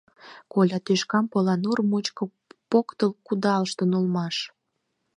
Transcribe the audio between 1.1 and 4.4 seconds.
Поланур мучко поктыл кудалыштын улмаш.